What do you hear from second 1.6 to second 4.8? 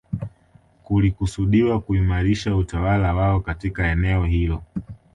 kuimarisha utawala wao katika eneo hilo